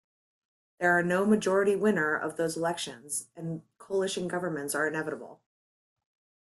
[0.79, 5.41] There are no majority winner of those elections and coalition governments are inevitable.